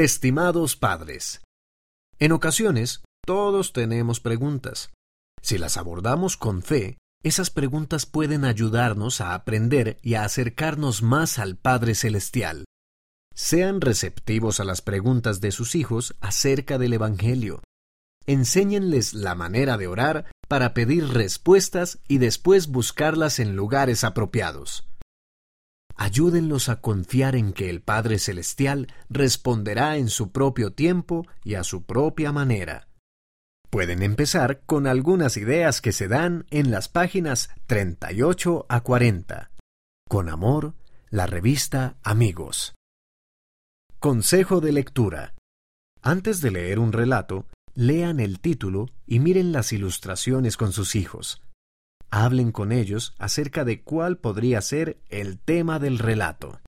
Estimados 0.00 0.76
padres, 0.76 1.40
en 2.20 2.30
ocasiones 2.30 3.02
todos 3.26 3.72
tenemos 3.72 4.20
preguntas. 4.20 4.90
Si 5.42 5.58
las 5.58 5.76
abordamos 5.76 6.36
con 6.36 6.62
fe, 6.62 6.98
esas 7.24 7.50
preguntas 7.50 8.06
pueden 8.06 8.44
ayudarnos 8.44 9.20
a 9.20 9.34
aprender 9.34 9.98
y 10.00 10.14
a 10.14 10.22
acercarnos 10.22 11.02
más 11.02 11.40
al 11.40 11.56
Padre 11.56 11.96
Celestial. 11.96 12.64
Sean 13.34 13.80
receptivos 13.80 14.60
a 14.60 14.64
las 14.64 14.82
preguntas 14.82 15.40
de 15.40 15.50
sus 15.50 15.74
hijos 15.74 16.14
acerca 16.20 16.78
del 16.78 16.92
Evangelio. 16.92 17.60
Enséñenles 18.24 19.14
la 19.14 19.34
manera 19.34 19.76
de 19.78 19.88
orar 19.88 20.30
para 20.46 20.74
pedir 20.74 21.08
respuestas 21.08 21.98
y 22.06 22.18
después 22.18 22.68
buscarlas 22.68 23.40
en 23.40 23.56
lugares 23.56 24.04
apropiados 24.04 24.88
ayúdenlos 25.98 26.68
a 26.68 26.80
confiar 26.80 27.34
en 27.34 27.52
que 27.52 27.68
el 27.68 27.82
Padre 27.82 28.18
Celestial 28.18 28.86
responderá 29.10 29.96
en 29.96 30.08
su 30.08 30.30
propio 30.30 30.72
tiempo 30.72 31.26
y 31.44 31.56
a 31.56 31.64
su 31.64 31.82
propia 31.82 32.32
manera. 32.32 32.88
Pueden 33.68 34.02
empezar 34.02 34.62
con 34.64 34.86
algunas 34.86 35.36
ideas 35.36 35.82
que 35.82 35.92
se 35.92 36.08
dan 36.08 36.46
en 36.50 36.70
las 36.70 36.88
páginas 36.88 37.50
38 37.66 38.64
a 38.68 38.80
40. 38.80 39.50
Con 40.08 40.30
amor, 40.30 40.74
la 41.10 41.26
revista 41.26 41.98
Amigos. 42.02 42.74
Consejo 43.98 44.60
de 44.60 44.72
lectura. 44.72 45.34
Antes 46.00 46.40
de 46.40 46.52
leer 46.52 46.78
un 46.78 46.92
relato, 46.92 47.46
lean 47.74 48.20
el 48.20 48.38
título 48.38 48.86
y 49.04 49.18
miren 49.18 49.52
las 49.52 49.72
ilustraciones 49.72 50.56
con 50.56 50.72
sus 50.72 50.94
hijos. 50.94 51.42
Hablen 52.10 52.52
con 52.52 52.72
ellos 52.72 53.14
acerca 53.18 53.64
de 53.64 53.82
cuál 53.82 54.16
podría 54.16 54.60
ser 54.62 54.98
el 55.10 55.38
tema 55.38 55.78
del 55.78 55.98
relato. 55.98 56.56